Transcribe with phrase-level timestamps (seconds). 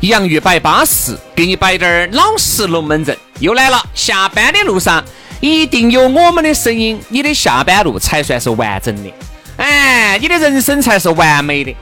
[0.00, 3.16] 洋芋摆巴适，给你摆点儿老实龙门阵。
[3.40, 5.02] 又来了，下班的路上
[5.40, 9.12] 一定有我们的声音，你的下班路才算是完整的。
[9.56, 11.74] 哎，你的人生才是完美的。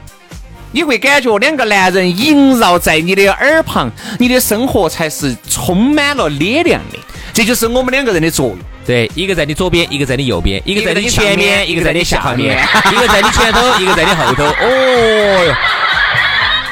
[0.72, 6.98] 你会感觉两个男人萦绕在你的耳旁，你的生活才是充满了力量的。
[7.32, 8.58] 这就是我们两个人的作用。
[8.86, 12.58] 对，一个在你左边，一个在你右边，一个在你前面，一个在你下面，
[12.92, 14.44] 一个在你前头，一个在你后头。
[14.44, 15.54] 哦哟，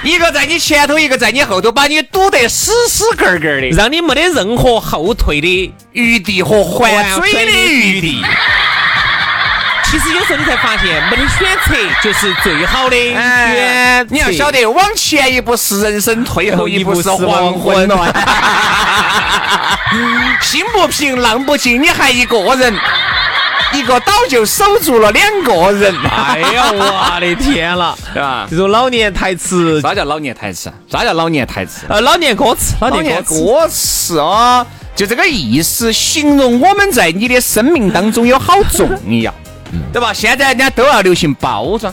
[0.04, 8.24] 一个在你前头，一个在你后头，把你堵得死死根根的，让你没得任何后退的余地和还嘴的余地。
[9.84, 14.06] 其实有时候你才发现，没得选择就是最好的选。
[14.08, 17.86] 你要晓得，往前一步是人生，退后一步是黄昏。
[20.40, 22.74] 心不平，浪不静，你还一个人，
[23.72, 25.94] 一个岛就守住了两个人。
[26.04, 28.46] 哎呀，我的天了，对吧？
[28.50, 30.72] 这种老年台词，啥叫老年台词？
[30.90, 31.86] 啥叫老年台词？
[31.88, 38.88] 呃，老年歌词，老年歌词啊，就这个意思，形容我们在你的生命当中有好重
[39.22, 39.32] 要。
[39.92, 40.12] 对吧？
[40.12, 41.92] 现在人家都要流行包装，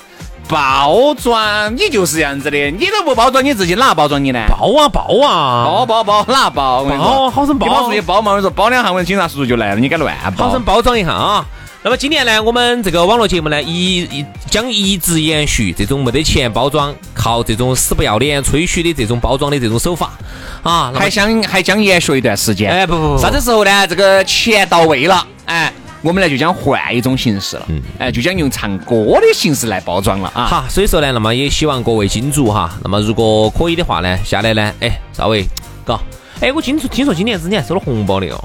[0.49, 4.39] 包装你就是这样子的，你都不包装你自己，哪包装你呢？
[4.49, 6.83] 包啊包啊，包包包哪包？
[6.83, 8.33] 包好生包，你跑出去包嘛？
[8.33, 10.47] 我说包两下，我们警察叔叔就来了，你敢乱包。
[10.47, 11.45] 好生包装一下啊！
[11.81, 20.11] 那么今年呢，我们这个网络节目呢，一一将一直延续这种没得钱包装，靠这种死不要脸吹嘘的这种包装的这种手法
[20.61, 22.69] 啊，还想还将延续一段时间。
[22.69, 23.87] 哎不不不，啥子时候呢？
[23.87, 25.73] 这个钱到位了，哎。
[26.01, 30.45] 我们呢就将换一种形式了，嗯，哎，就将用唱歌的形式来包装了啊。
[30.45, 35.45] 好，所以说呢，那么也希望各位金主哈，那么如果可以的话呢，下来呢，哎，稍微，
[35.85, 35.99] 嘎，
[36.39, 38.41] 哎，我听说听说今年子你还收了红包的哦，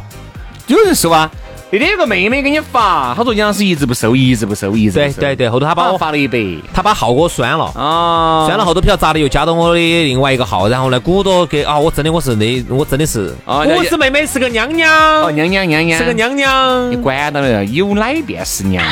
[0.66, 1.30] 有人收啊。
[1.74, 6.38] 那天有个妹妹给你发，她说杨老师一直不收，一直不收，一直对对对，后头她把我发了一百，
[6.72, 7.64] 她把号给我删了。
[7.74, 14.88] 啊，删了后头不晓得咋的又加到我的另外一个号，然后呢鼓捣给啊，我真的我是那我真的是，我是妹妹是个娘娘，
[15.22, 15.98] 哦娘娘娘娘。
[15.98, 18.84] 是个娘娘，你管到了，有奶便是娘。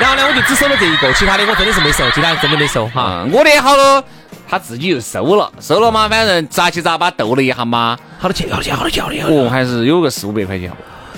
[0.00, 4.04] 然后呢，我就只收了这一个，其他的我真的是没收，其他的真的没收哈，我的好多。
[4.48, 8.48] 他自己又收了，收了嘛，反正杂七杂八斗了一下嘛，好多钱？
[8.50, 8.76] 好多钱？
[8.76, 9.04] 好多钱？
[9.26, 10.70] 哦，还是有个四五百块钱。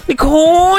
[0.07, 0.29] 你可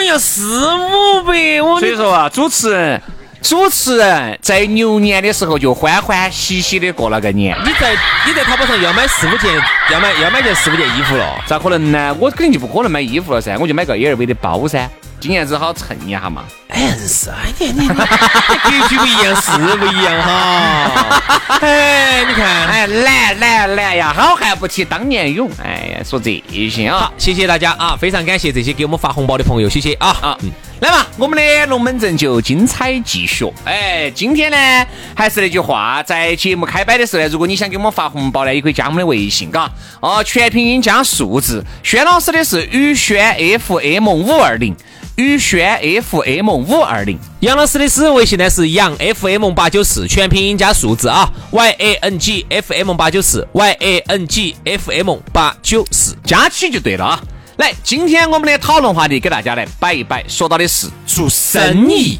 [0.02, 3.02] 以四五百，我所以说啊，主持人，
[3.42, 7.56] 主持人在牛年的时候就欢欢喜喜的过了个年。
[7.66, 7.92] 你在
[8.26, 9.54] 你在淘宝上要买四五件，
[9.92, 12.16] 要买要买件四五件衣服了，咋可能呢？
[12.20, 14.90] 我肯定就不可能买衣服了噻，我就买个 LV 的包噻。
[15.20, 16.44] 今年只好蹭一下嘛。
[16.70, 21.22] 哎，是啊，你你格局不一样，是不一样哈。
[21.62, 25.50] 哎，你看，哎，难难难呀，好汉不提当年勇。
[25.64, 30.38] 哎呀，说这些啊，谢谢大家啊，非常感谢这些给我们发红包的朋友，谢谢啊啊。
[30.82, 33.52] 来嘛，我们的龙门阵就精彩继续。
[33.66, 39.72] 哎，今天呢，还是那句话，在节目开摆的时候呢，如果你想给我们发红包呢，也可以加我们的微信，嘎。
[40.02, 41.64] 哦，全拼音加数字。
[41.82, 44.76] 轩老师的是宇轩 FM 五二零。
[45.18, 55.16] 宇轩 FM 五二零，杨老师的私人微信呢是杨 FM 八九四，全拼音加数字啊，Y A N G F M 八九四，Y A N G F M
[55.34, 57.20] 八九四，加起就对了啊。
[57.58, 62.20] 来，今天我们的讨论话题给大家来摆一摆，说到的是做生意。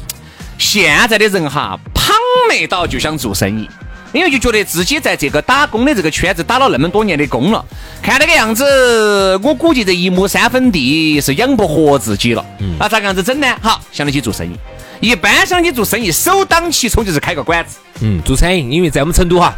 [0.58, 2.16] 现在的人哈，胖
[2.48, 3.68] 没到就想做生意。
[4.12, 7.64] 因为就觉得自己在这个打工的这个圈子打了那么多年的工了，
[8.02, 12.44] 看那个样子，我估计这一亩三分地是养不活自己了。
[12.60, 13.46] 嗯，那咋个样子整呢？
[13.60, 14.56] 好，想得起做生意。
[15.00, 17.78] 一般想起做生意，首当其冲就是开个馆子。
[18.00, 19.54] 嗯，做餐饮，因为在我们成都哈，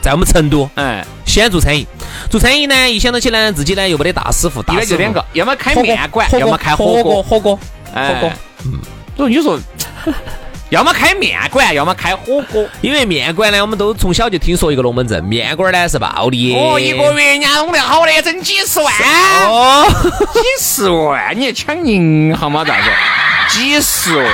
[0.00, 1.86] 在我们成都，哎，先做餐饮，
[2.30, 7.22] 做餐饮呢，一想到起呢，自己呢又没得大师傅，大师傅就两个，要么开面馆，要么开火锅，火锅。
[7.22, 7.60] 火锅，火
[7.94, 8.32] 哎锅。
[9.16, 9.58] 所以你说，
[10.70, 12.68] 要么开面馆，要么开火锅。
[12.82, 16.54] 因为面馆呢，我们都从小就听说一个龙门阵，面馆呢是暴利。
[16.54, 18.92] 哦，一个月人家弄得好的，挣几十万，
[19.48, 19.86] 哦，
[20.34, 22.64] 几十万，你抢银行吗？
[22.66, 22.90] 咋子？
[23.48, 24.26] 几十万。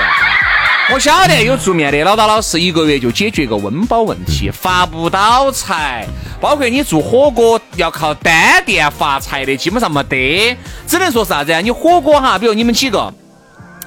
[0.93, 6.05] 我晓得有做面的老大老师，一个月就解决个温饱问题，发不到财。
[6.41, 10.55] 包括你做火锅要靠单店发财的，基本上没得，
[10.87, 11.61] 只能说啥子啊？
[11.61, 13.15] 你火锅哈，比如你们几个，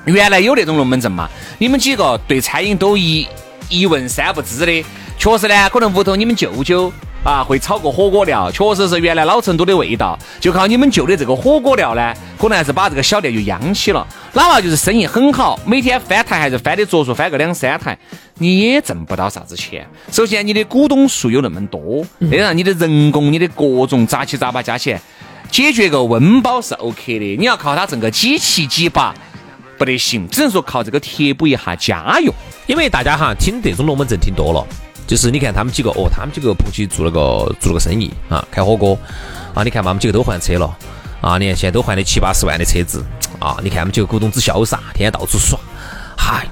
[0.07, 3.27] 原来有那种龙门阵嘛，你们几个对餐饮都一
[3.69, 4.85] 一问三不知的，
[5.17, 6.91] 确实呢，可能屋头你们舅舅
[7.25, 14.07] 啊会炒个火锅料，确实是原来老成都的味道，就靠你们舅的这个火锅料呢，可能还是把这个小店就养起了。
[14.31, 17.97] 哪怕就是生意很好，每天翻台还是翻的着数，翻个两三台，
[18.35, 19.85] 你也挣不到啥子钱。
[20.09, 25.01] 首先你的股东数有那么多，再加上你的人工、你的各种杂七杂八加起来，
[25.51, 27.35] 解决个温饱是 OK 的。
[27.35, 29.13] 你要靠它挣个几七几八。
[29.77, 32.33] 不得行，只能说靠这个贴补一下家用。
[32.65, 34.65] 因为大家哈听这种龙门阵听多了，
[35.05, 38.97] 就是你看他们几个哦，他们几个不去做了个做了个生意啊，开火锅
[39.53, 40.77] 啊，你看嘛，他们几个都换车了
[41.21, 43.03] 啊，你看现在都换了七八十万的车子
[43.39, 45.57] 啊，你看他们几个股东之潇洒，天天到处耍，
[46.17, 46.47] 嗨，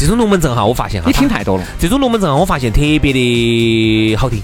[0.00, 4.42] 这种龙门阵哈，我发现哈，你听太多了，这种龙门阵哈，我发现特别的好听，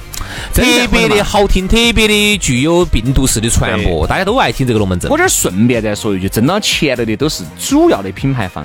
[0.53, 5.17] 特别的好听，特别的具有病毒式的传播，大家都爱听这个龙门阵我。
[5.17, 8.63] 这儿顺便再说一句，挣到钱了的都是主要的品牌方。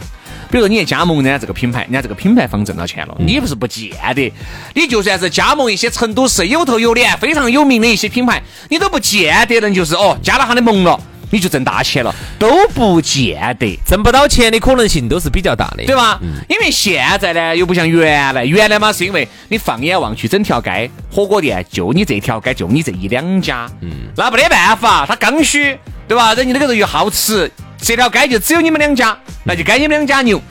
[0.49, 4.33] 比如说你去加盟人家这个品牌，人家这个品牌方挣到钱了，你不是不见得。
[4.75, 10.99] 你就算是加盟一些成都市有头有脸、非常有名的一些品牌，你都不见得能就是哦加了他的盟了，
[11.31, 13.79] 你就挣大钱了，都不见得。
[13.85, 16.19] 挣不到钱的可能性都是比较大的，对吧？
[16.47, 26.33] 因为现在呢，又不像原来，原来嘛是因为你放眼望去，整条街火锅店就你这条街就你这一两家，嗯，那没得办法，它刚需，对吧？
[26.33, 27.49] 人家那个人又好吃，
[27.81, 30.41] 这条街就只有你们两家，那就该你们两家牛。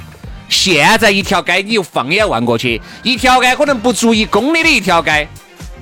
[0.49, 5.29] 现在一条街你又放眼望过去，一条街可能不足一公里的一条街，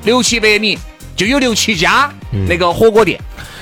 [0.04, 0.78] 六七百米
[1.16, 2.12] 就有六七家
[2.46, 3.18] 那个火锅店。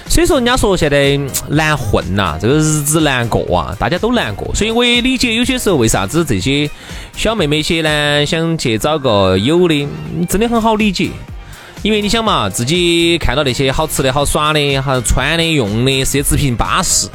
[0.08, 1.18] 所以说，人家说现在
[1.48, 4.54] 难混呐、这个日子难过啊，大家都难过。
[4.54, 6.70] 所以我也理解有些时候为啥子这些
[7.14, 9.86] 小妹妹些呢想去找个有的，
[10.28, 11.10] 真的很好理解。
[11.82, 17.08] 因为你想嘛，自己看到那些好吃的好耍的、好穿的、用的奢侈品巴适，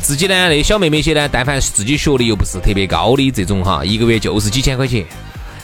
[0.00, 5.04] 自己呢那小妹妹些呢，但凡自己学历又不是特别高的这种哈，一个月就是几千块钱，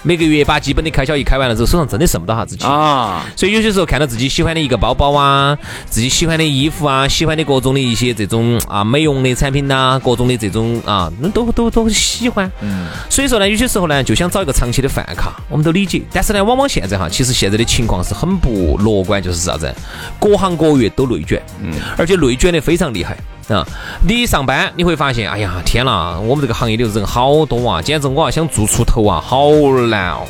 [0.02, 2.68] 每个月把基本的开销一开完了之后，手上真的剩不到啥子钱。
[2.68, 5.56] 啊，所以有些时候看到自己喜欢的一个包包啊，
[5.88, 12.50] 自己喜欢的衣服啊，喜欢的各种的一些这种啊美容的产品呐、各种的这种啊，那都都都喜欢。
[12.60, 12.86] 嗯。
[13.10, 16.02] 所以说呢，有些时候呢，就想找一个长期的饭卡，我们都理解。
[16.12, 19.74] 但是呢，往往现在哈，其实现在的情况是很不乐观，就是啥子？
[20.20, 23.16] 各行各业都内卷，嗯，而且内卷的非常厉害。
[23.48, 23.66] 啊，
[24.06, 29.50] 你一上班你会发现，哎呀，天呐，我们这个行业里头人好多啊，简直我要想做出头啊，好
[29.88, 30.26] 难哦。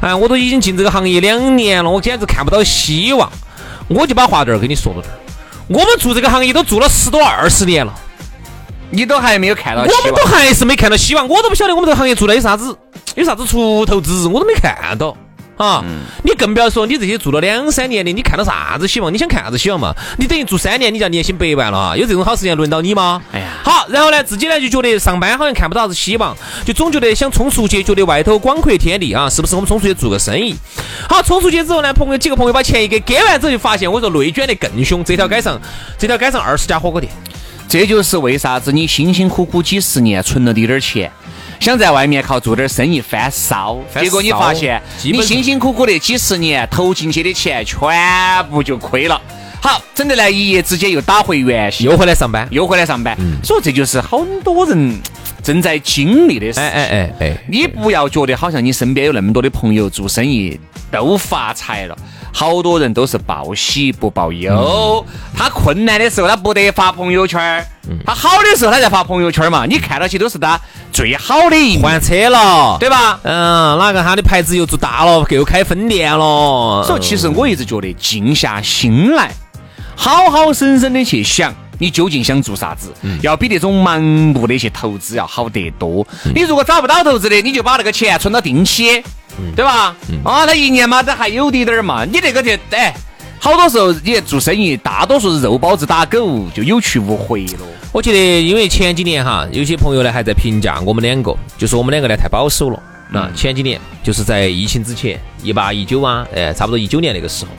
[0.00, 3.30] 哎，我都已经进这个行业两年了，我简直看不到希望。
[3.88, 5.14] 我就把话这儿给你说到这儿，
[5.68, 7.92] 我们做这个行业都做了十多二十年了，
[8.90, 10.24] 你都还没有看到希我们都。
[10.24, 12.74] 还是没看到希望，我都不晓得我们这个行业做的有啥子，
[13.16, 15.14] 有啥子出头之日，我都没看到。
[15.60, 15.84] 啊，
[16.24, 19.12] 你更不要说你这些做了两三年的，你看到啥子希望？
[19.12, 19.94] 你想看啥子希望嘛？
[20.16, 21.94] 你等于做三年，你就要年薪百万了啊？
[21.94, 23.20] 有这种好时间轮到你吗？
[23.30, 30.56] 哎呀好，然后呢，自己呢就觉得上班好像看不到啥子希望，就总觉得想冲出去，觉得外头广阔天地啊，是不是我们冲出去做个生意？
[31.06, 35.60] 好，冲出去之后呢，朋友几个朋友把钱一给，给完之后就发现，我说内卷的更凶，这条街上，
[35.98, 37.12] 这条街上二十家火锅店，
[37.68, 41.12] 这就是为啥子你辛辛苦苦几十年存了滴点儿钱，
[41.60, 47.78] 想在外面靠做点儿生意翻烧，结果你发现你辛辛苦苦的几十年投进去的钱全
[48.50, 49.20] 部就亏了。
[49.60, 52.48] 好，整得来一夜之间又打回原形，又回来上班。
[52.50, 53.14] 又回来上班。
[53.44, 54.98] 所以这就是很多人
[55.42, 56.58] 正在经历的事。
[56.58, 60.58] 哎哎哎哎，你不要觉得好像你身边有那么多的朋友做生意
[60.90, 61.96] 都发财了，
[62.32, 65.04] 好多人都是报喜不报忧。
[65.36, 67.64] 他困难的时候他不得发朋友圈儿，
[68.04, 69.64] 他好的时候他在发朋友圈嘛。
[69.66, 70.60] 你看到起都是他
[70.92, 73.20] 最好的一面，换车了，对吧？
[73.22, 76.84] 嗯，哪个他的牌子又做大了，又开分店了。
[76.86, 79.32] 所以其实我一直觉得静下心来，
[79.96, 81.54] 好好生生的去想。
[81.82, 82.92] 你究竟想做啥子？
[83.22, 86.06] 要比那种盲目的去投资要好得多。
[86.34, 89.02] 你如果找不到投资的，你就把那个钱存到定期，
[89.56, 89.94] 对吧？
[90.24, 92.04] 啊，他一年嘛，这还有滴点儿嘛。
[92.04, 92.94] 你那个就哎，
[93.38, 97.58] 好多时候你做生意，大多数是肉包子打狗，就有去无回了。
[97.92, 102.80] 我觉得，因为前几年哈，有些朋友呢还在评价我们两个，就说我们两个呢太保守了。
[103.12, 107.50] 那前几年就是在疫情之前，一八一九啊，哎，差不多一九年那个时候，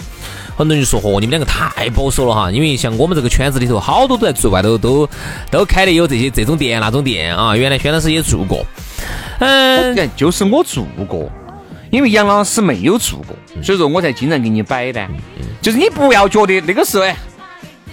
[0.55, 5.05] 很多人就说嚯，你们两个太保守了哈，因为像我们这个圈子里头，好多都在做外头都
[5.50, 7.53] 都开的有这些这种店那种店啊。
[7.53, 8.65] 原来轩老师也做过，
[9.39, 11.29] 嗯，就是我做过，
[11.91, 15.07] 因为杨老师没有做过，所以说我才经常给你摆的。
[15.62, 17.15] 就是你不要觉得那个时候，哎，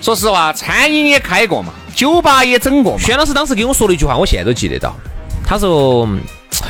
[0.00, 2.98] 说实话，餐饮也开过嘛，酒吧也整过嘛。
[2.98, 4.94] 轩老师当时给我说了一句话，我现在都记得到，
[5.44, 6.08] 他说。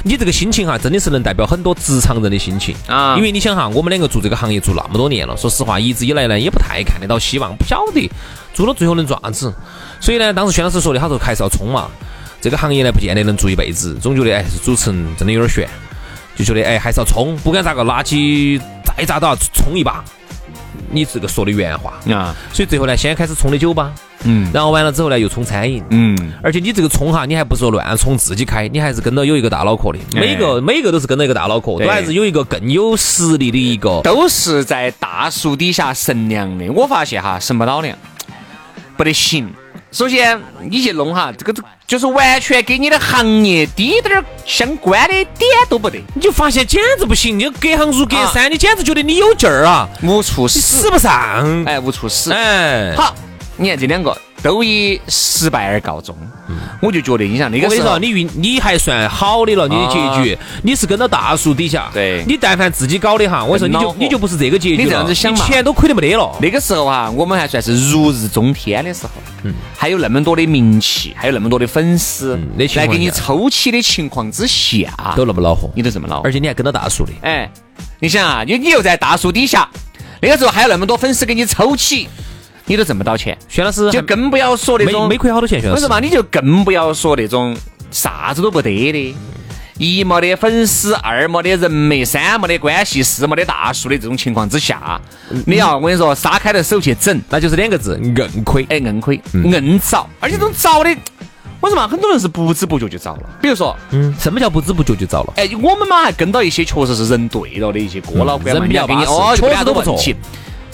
[0.04, 3.16] 你这个心情哈，真的是能代表很多职场人的心情啊！
[3.16, 8.08] 因为你想哈，我们两个做这个行业做那么多年了，说实话，一直以来呢，也不太看得到希望，不晓得
[8.52, 9.52] 做到最后能做啥子。
[9.98, 11.88] 所以呢，当时薛老师说的，他说还是要冲嘛。
[12.40, 15.68] 这个行业呢，不见得能做一辈子，总觉得哎，主持人真的有点悬，
[16.38, 20.04] 就觉得哎，还是要冲，不管咋个，拿起再咋都要冲一把。
[20.90, 21.94] 你这个说的原话。
[22.14, 23.92] 啊，所以最后呢，先开始冲的酒吧，
[24.22, 36.70] 嗯，然后完了之后呢，又冲餐饮，嗯，而且你这个冲哈，你还不是说乱冲自己开，你还是跟到有一个大脑壳的，每个每个都是跟到一个大脑壳，都还是有一个更有实力的一个，都是在大树底下乘凉的。
[36.70, 37.98] 我发现哈，乘不到凉，
[38.96, 39.52] 不得行。
[39.90, 41.54] 首先，你去弄哈，这个
[41.86, 53.14] 就是完全跟你的行业滴点儿相关的点都不得，你就发现简直不行，你隔行如隔山，你简直觉得你有劲儿啊，无处使，使不上，哎，无处使，哎，好，
[53.56, 54.16] 你看这两个。
[54.42, 56.16] 都以失败而告终，
[56.80, 66.36] 我就觉得，你像那个时候，你运你还算好的了，你的结局，你是跟到大树底下，对，你但凡自己搞的哈，我说你就你就不是这个结局你这样子想嘛，钱都亏得没得了。
[66.40, 72.38] 那个时候哈，我们还算是如日中天的时候，嗯，还有那么多的名气，还有那么多的粉丝
[72.76, 77.50] 来给你抽起的情况之下，都那么恼火，你都这么恼，而且你还跟到大树的，哎，
[77.98, 79.68] 你想啊，你你又在大树底下，
[80.22, 82.08] 那个时候还有那么多粉丝给你抽起。
[82.68, 85.88] 你都挣不到钱，薛老师就更不要说那种没亏好多钱，薛老师。
[85.88, 87.56] 嘛，你就更不要说那种
[87.90, 89.16] 啥子都不得的，
[89.78, 95.00] 一没得粉丝，二没得人脉，三没得关系，四没得大数的这种情况之下，
[95.46, 100.94] 你要我跟你说，撒开了手去整，那就是两个字，硬亏，哎，硬亏，硬找，而且这种找的，
[101.60, 105.32] 我说嘛，很多人是不知不觉就遭了，比如说，嗯，什么叫不知不觉就遭了？
[105.36, 109.00] 哎，我们嘛还跟到一些确实是人对了的一些哥老倌人比较巴
[109.34, 109.98] 适，确实都不错。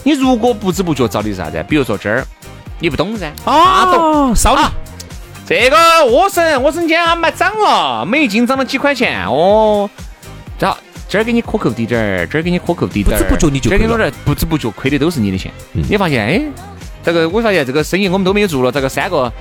[0.05, 1.65] 你如果不知不觉找的是啥子？
[1.69, 2.25] 比如说这儿，
[2.79, 3.33] 你不懂噻？
[3.45, 4.73] 啊，懂，少了。
[5.47, 9.91] 这个莴笋，莴笋今天买涨了，每斤涨了几块钱哦。
[10.59, 10.77] 这
[11.09, 13.19] 这儿给你克扣滴点儿，这儿给你克扣滴点儿。
[13.19, 14.11] 不知不觉你就亏了。
[14.25, 15.51] 不知不觉亏的都是你的钱。
[15.73, 16.43] 你发现哎，
[17.03, 19.33] 这个我发现这个生意我们都没有做了，这个三个。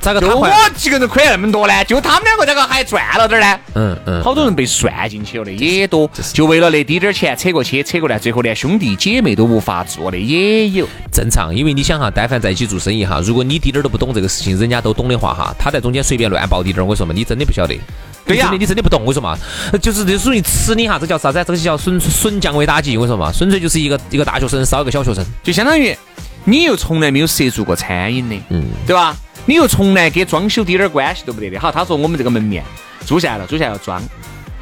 [0.00, 0.20] 咋个？
[0.20, 1.84] 就我几个人亏了那么多呢？
[1.84, 3.60] 就他们两个这个还赚了点呢。
[3.74, 10.86] 嗯嗯，好多人被算进去了的也多，就为了那滴点儿钱扯过去扯过来，最后连兄弟姐妹都无法做的也有。
[11.12, 17.76] 正常，因为你想哈，但凡在一起做生意哈，如果你滴点儿都不懂这个事情，人家都懂的话哈，他在中间随便乱报滴点儿，我说嘛，你真的不晓得。
[18.24, 19.36] 对呀，你真的不懂，我说嘛，
[19.80, 21.42] 就是这属于吃你哈，这叫啥子？
[21.46, 25.96] 这个叫损损降维打击，我说嘛，纯粹就是一个一个大学生烧一个小学生，就相当于
[26.44, 29.16] 你又从来没有涉足过餐饮的，嗯，对吧？
[29.48, 32.62] 你又从来跟装修滴点儿关系都不得的，好，他说我们这个门面
[33.06, 33.98] 租下来了，租下来要装，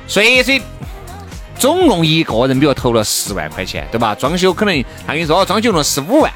[0.07, 0.63] 随随，
[1.59, 4.15] 总共一个人比如投了十万块钱，对吧？
[4.15, 6.33] 装修可能他跟你说装修用了十五万，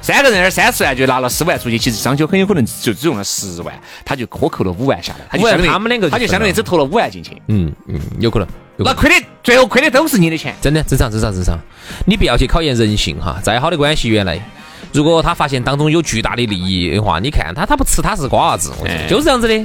[0.00, 3.72] 三个人儿三十万就拿了十万出去，其实装修很有可能就只用了十万，
[4.04, 10.82] 他就克扣了五万下来，他就相当于他们两个，他就相当于只投了五万进去，嗯嗯，有可能，那亏的最后亏的都是你的钱，真的。
[10.82, 11.56] 正常正常正常，
[12.04, 14.44] 你不要去考验人性哈，再好的关系原来。
[14.92, 18.72] 如果他发现当中有巨大的利益的话，你看他他不吃他是瓜娃子，
[19.08, 19.64] 就是这样子的。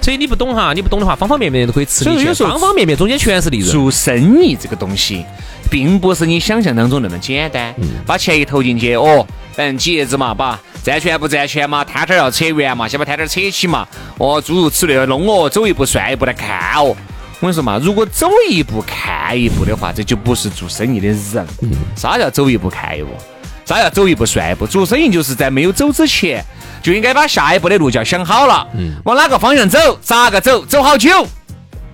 [0.00, 2.32] 所以你不懂哈，你不懂的话，方方面面都可以吃进去。
[2.32, 3.70] 方方面面中间全是利润。
[3.70, 5.24] 做生意这个东西，
[5.70, 7.74] 并不是你想象当中那么简单。
[8.06, 13.86] 把钱一投进去，哦，反正几爷子嘛，把赚钱不赚钱嘛，摊摊要扯圆嘛，先把摊摊扯起嘛。
[14.18, 16.84] 哦，诸如此类的弄哦，走一步算一步来看哦。
[16.84, 16.96] 我
[17.40, 21.46] 跟你说嘛，如果走一步看一步的话，这就不是做生意的人。
[21.94, 23.10] 啥叫走一步看一步？
[23.66, 24.64] 啥叫走一步算一步？
[24.64, 26.42] 做生意就是在没有走之前，
[26.80, 28.66] 就应该把下一步的路就要想好了，
[29.04, 31.26] 往哪个方向走，咋个走，走好久，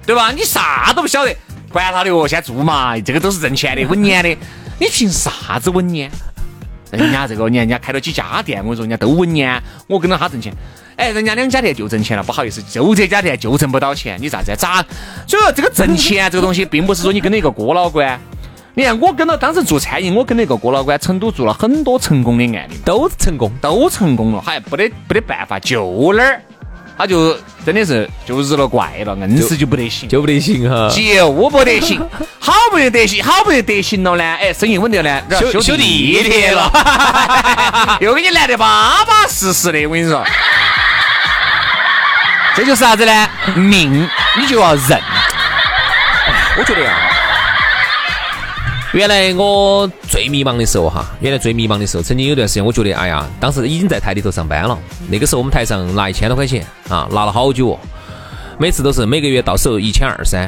[0.05, 0.31] 对吧？
[0.31, 1.35] 你啥都不晓得，
[1.73, 4.29] 管他的哦，先做嘛，这个都是挣钱的，稳年的，
[4.79, 6.11] 你凭啥子稳年？
[6.91, 10.53] 人家这个，你看人家开了几家店，我跟你说，人家都稳年，我跟着他挣钱。
[10.97, 14.55] 哎，人家两家店就挣钱了，不好意思，就这家店就挣不到钱，你咋子？
[14.55, 14.85] 咋？
[15.27, 18.19] 所以说这个挣钱这个东西，并不是说你跟着一个郭老倌。
[18.75, 26.41] 你看，我跟到当时做餐饮，我跟那个郭老倌，成都做了很多成功的案例，都成功，都成功了，还不得不得办法，就那儿，
[26.97, 27.37] 他就
[27.67, 32.01] 真的是就日了怪了，硬是就不得行，就不得行哈，就不得行，
[32.41, 36.73] 好不容易得行，好不容易得行了呢，哎，生意稳定了，修修地铁了，
[38.01, 40.25] 又给你来的巴巴适适的，我跟你说，
[42.57, 43.29] 这就是啥子呢？
[43.55, 44.09] 命，
[44.41, 44.99] 你就要认，
[46.57, 47.11] 我觉得呀。
[48.93, 54.79] 原来我最迷茫的时候哈，原来最迷茫的时候，曾经有段时间，我觉得，哎呀，当时已经在台里头上班了。
[55.09, 57.79] 那个时候我们台上拿一千多块钱啊，拿了好久哦，
[58.59, 60.43] 每次都是每个月到手一千二三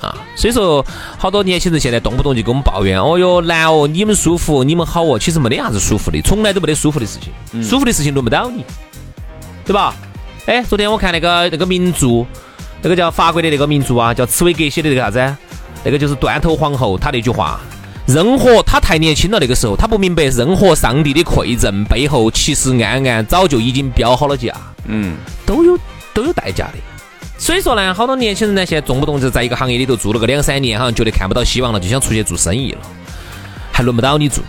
[0.00, 0.16] 啊。
[0.34, 0.82] 所以说，
[1.18, 8.64] 好多年轻人现在动不动就跟我们抱怨，哦哟难哦，你们舒服，你们好哦，其实没得啥子舒服的，从来都没得舒服的事情，舒服的事情轮不到你，
[9.66, 9.94] 对吧？
[10.46, 12.24] 哎，昨天我看那个那个名著，
[12.80, 15.36] 那个叫法国的那个名著啊，叫茨威格写的那个啥子？
[15.84, 17.60] 那个就是断头皇后，她那句话。
[18.12, 24.52] 任何他太年轻了，那个时候他不明白，任何上帝的馈赠背后，其实暗暗早就已经标好了价，
[24.86, 25.78] 嗯，都有
[26.12, 26.74] 都有代价的。
[27.38, 32.78] 所以说呢，好多年轻人呢，现在动不动就在一个行业里头做了个两三年，好像觉得看不到希望了，就想出去做生意了，
[33.70, 34.42] 还轮不到你做。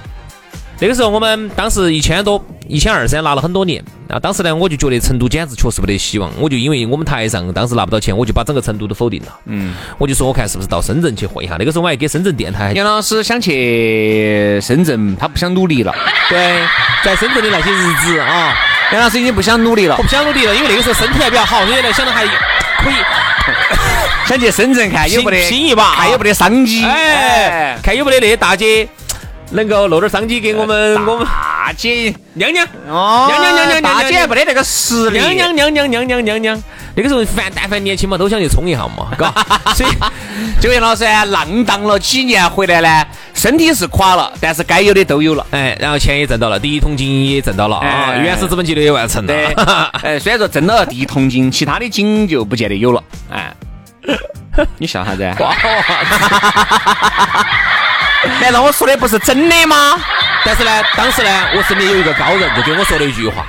[0.79, 4.17] 那个时候我们当时一千多，一千二三拿了很多年啊。
[4.17, 6.31] 当时呢，我就觉得成都简直确实没得希望。
[6.39, 9.27] 我就因为我们台上当时拿不到钱，我就把整个成都都否定了。
[9.45, 11.57] 嗯，我就说我看是不是到深圳去混一下。
[11.59, 12.71] 那个时候我还给深圳电台。
[12.73, 15.93] 杨老师想去深圳，他不想努力了。
[16.29, 16.61] 对，
[17.03, 18.55] 在深圳的那些日子啊，
[18.93, 19.97] 杨老师已经不想努力了。
[19.97, 22.93] 我不想努力了，因为那个时候身体还比较好，所以呢想到还可以
[24.25, 26.85] 想去深圳看有没得拼一把，看有没得商机。
[26.85, 28.87] 哎，看有没得那些大姐。
[29.53, 31.27] 能够露点商机给我们，我们
[31.61, 32.11] 大姐。
[32.33, 32.65] 娘娘。
[32.89, 36.63] 哦，娘娘娘娘大姐没得那个实力，娘娘娘娘娘娘娘娘，
[36.95, 39.31] 那个时候凡但凡年轻嘛，都想去冲一下嘛， 嘎。
[39.75, 39.89] 所以
[40.59, 49.53] 九元老师浪荡了几年回来呢，身体是垮了，但是该有的都有了，哎，然后钱也挣到了，第一桶金也挣到了啊，原始资本积累也完成了，对，
[50.01, 53.53] 哎，虽然说挣到了第一桶金，其他的金就不见得有了，哎，
[54.79, 55.23] 你笑啥子？
[58.39, 59.99] 难道我说的不是真的吗？
[60.45, 63.45] 但是呢，当时呢，我身边有一个高人就给我说了一句话：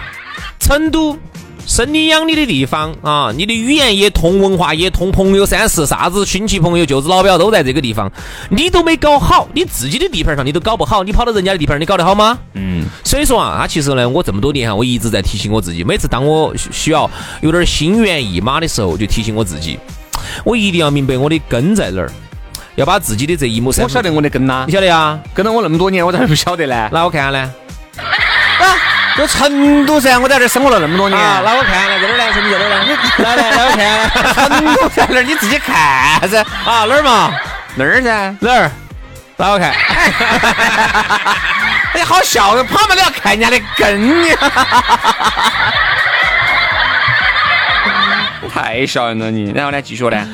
[0.58, 1.18] 成都
[1.66, 8.10] 生你养你的地方啊，你的语言也通，文化也通，朋友三四，啥子亲戚朋友、舅子老表都在这个地方，
[8.50, 12.38] 你都没搞好，你自己的地盘上你都搞不好，你跑到人家的地盘，你搞得好吗？
[12.54, 12.84] 嗯。
[13.04, 17.08] 所以说啊，他其实呢，我这么多年哈，我一直在提醒我自己，每次当我需要
[17.40, 19.78] 有点心猿意马的时候，就提醒我自己，
[20.44, 22.12] 我一定要明白我的根在哪儿。
[22.74, 25.18] 要把自己的这一亩三，我晓得我的根呐，你晓得呀？
[25.34, 26.88] 跟了我那么多年，我咋不晓得呢？
[26.90, 27.52] 那我看下呢？
[27.98, 28.64] 啊，
[29.16, 32.32] 就成都噻，我在这生活了那么多年，那我看看在哪儿呢？
[32.32, 32.96] 成都在哪儿呢？
[33.18, 35.22] 来来来，我看，成都在哪儿？
[35.22, 36.40] 你自己看噻。
[36.64, 37.30] 啊，哪儿嘛？
[37.74, 38.34] 那儿噻？
[38.40, 38.70] 哪儿？
[39.36, 39.70] 那我看。
[41.92, 44.36] 哎， 好笑，跑嘛都要看人家的根呀！
[48.52, 49.50] 太笑人了你。
[49.54, 50.26] 然后呢，继续呢？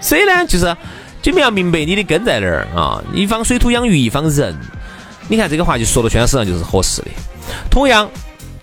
[0.00, 0.76] 所以呢，就是。
[1.22, 3.02] 就你要明白你的根在哪儿啊！
[3.12, 4.56] 一方水土养育一方人，
[5.28, 7.08] 你看这个话就说到圈身上就是合适的。
[7.70, 8.08] 同样，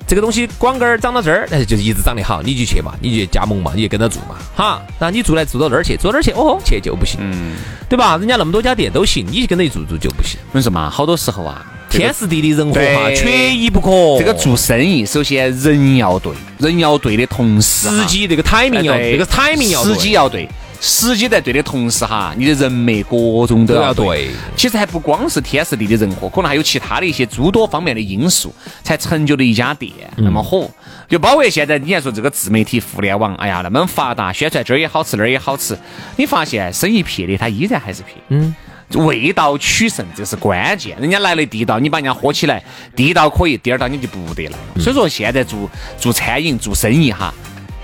[0.08, 4.82] 这个东西广根儿长到这儿，但是就是一直长得好，你就去嘛，你就加盟嘛，你就跟着做嘛，哈。
[5.00, 6.32] 那你做来做到那儿去，做哪儿去？
[6.32, 8.18] 哦，去就不行，嗯，对吧？
[8.18, 10.40] 人家那么多家店都行，你跟着做做就不行。
[10.50, 13.90] 我跟你说嘛，好多时候啊，天时地利人和哈，缺一不可。
[14.18, 20.50] 这个做生意，首先人要对，人要对的同时，时机这个 timing 要，这个 timing 要，时机要对。
[20.80, 24.30] 时机在对的同时哈，你的人脉各种都要对。
[24.56, 30.70] 其实还不光是天时地利人和，可能还有其他的一些诸多方面的因素，才成就了一家店那么火。
[31.08, 35.78] 就包括现在你还说这个自媒体互联网，哎呀那么发达，宣传这儿也好吃那儿也好吃，
[36.16, 38.14] 你发现生意撇的它依然还是撇。
[38.30, 38.54] 嗯，
[38.94, 40.98] 味道取胜这是关键。
[41.00, 42.64] 人家来了地道，你把人家喝起来，
[42.96, 44.58] 地道可以，第二道你就不得来。
[44.80, 47.34] 所以说现在做做餐饮做生意哈。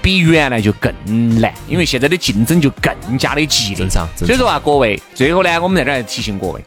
[0.03, 0.93] 比原来就更
[1.39, 3.77] 难，因为现在的竞争就更加的激烈。
[3.77, 4.05] 正常。
[4.17, 6.61] 所以说啊，各位，最后呢，我们在这儿提醒各位，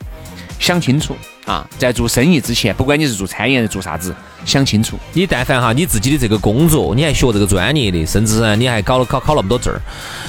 [0.58, 4.98] 想清楚啊，在做生意之前，不管你是做餐饮还是做啥子，想清楚。
[5.12, 9.78] 你但凡哈，你自己的这个工作，你还学这个专业的，甚至呢，你还搞了考考那么多证儿，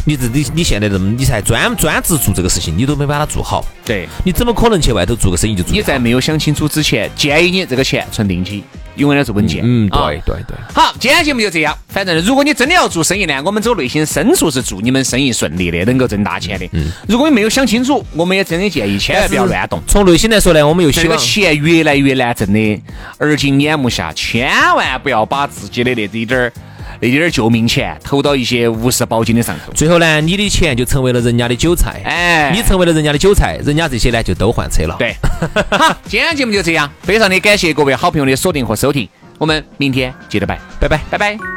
[0.03, 3.65] 你自己你现在这么，你才专专职做这个事情，你都没把它做好。
[3.85, 4.05] 对。
[4.25, 5.71] 你怎么可能去外头做个生意就做？
[5.71, 8.65] 你在没有想清楚之前，建议你这个钱存定期。
[8.97, 9.61] 永远都是稳健。
[9.63, 10.57] 嗯，对对对。
[10.73, 11.75] 好，今天节目就这样。
[11.87, 16.69] 反正如果你真的要做生意呢，我们走内心深处是祝你们生意顺利的，能够挣大钱的。
[16.73, 16.91] 嗯。
[17.07, 19.81] 如果你没有想清楚，我们也真的建议千万不要乱动。
[19.87, 21.07] 从内心来说呢，我们又希望。
[21.07, 22.81] 这个钱越来越难挣的，
[23.17, 26.53] 而今眼目下，千万不要把自己的那滴点儿。
[26.99, 32.01] 那点儿救命钱投到一些无事保金的上头，最后呢，你的钱就成为了人家的韭菜。
[32.03, 34.95] 哎，你成为了人家的韭菜，人家这些呢就都换车了。
[34.97, 35.15] 对，
[35.71, 39.07] 好，今天节目就这样，非常的感谢各位好朋友的锁定和收听，
[39.37, 41.56] 我们明天接着拜，拜拜，拜拜。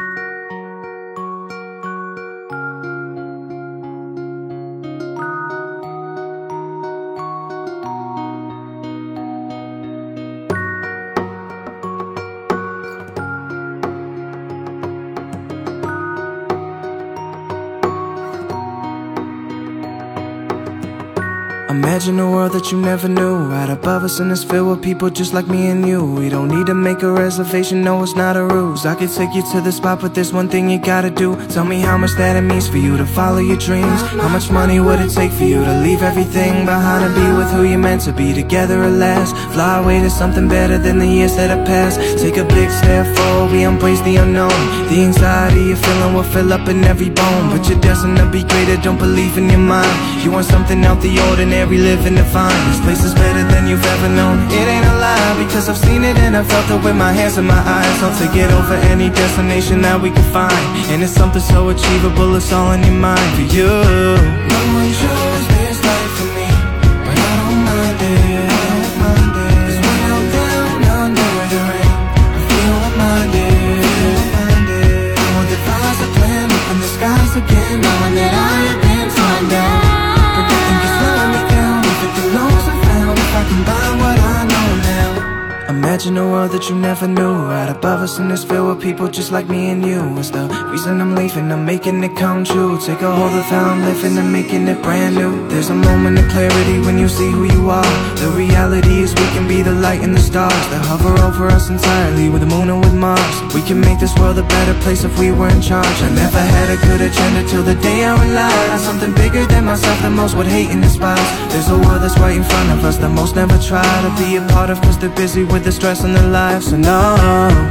[21.71, 23.37] Imagine a world that you never knew.
[23.37, 26.03] Right above us and it's filled with people just like me and you.
[26.03, 28.85] We don't need to make a reservation, no, it's not a ruse.
[28.85, 31.37] I could take you to the spot, but there's one thing you gotta do.
[31.47, 34.01] Tell me how much that it means for you to follow your dreams.
[34.01, 37.49] How much money would it take for you to leave everything behind and be with
[37.51, 39.33] who you're meant to be together at last?
[39.53, 42.01] Fly away to something better than the years that have passed.
[42.19, 44.59] Take a big step forward, we embrace the unknown.
[44.89, 47.49] The anxiety you're feeling will fill up in every bone.
[47.49, 49.95] But you're destined to be greater, don't believe in your mind.
[50.21, 53.43] You want something out the ordinary we live in the fine This place is better
[53.51, 54.37] than you've ever known.
[54.51, 57.37] It ain't a lie because I've seen it and I felt it with my hands
[57.37, 57.97] and my eyes.
[58.03, 60.65] I'll take it over any destination that we can find.
[60.91, 63.67] And it's something so achievable, it's all in your mind for you.
[63.67, 65.30] No
[87.01, 89.99] never knew Right above us and it's filled with people just like me and you.
[90.19, 92.77] It's the reason I'm leaving, I'm making it come true.
[92.77, 95.49] Take a hold of how I'm living and making it brand new.
[95.49, 97.91] There's a moment of clarity when you see who you are.
[98.21, 101.71] The reality is we can be the light and the stars That hover over us
[101.71, 103.37] entirely with the moon and with Mars.
[103.55, 105.97] We can make this world a better place if we were in charge.
[106.05, 109.65] I never had a good agenda till the day I relied On something bigger than
[109.65, 111.29] myself the most would hate and despise.
[111.49, 114.37] There's a world that's right in front of us the most never try to be
[114.37, 116.69] a part of Cause they're busy with the stress in their lives.
[116.69, 117.70] So no, no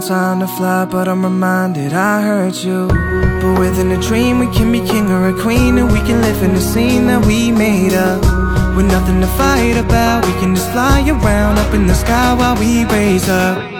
[0.00, 2.88] time to fly But I'm reminded I hurt you.
[2.88, 6.42] But within a dream we can be king or a queen And we can live
[6.42, 8.22] in the scene that we made up.
[8.76, 12.56] With nothing to fight about We can just fly around up in the sky while
[12.56, 13.73] we raise up